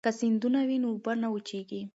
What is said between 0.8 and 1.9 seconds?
نو اوبه نه وچېږي.